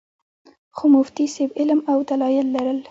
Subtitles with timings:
[0.75, 2.77] خو مفتي صېب علم او دلائل لرل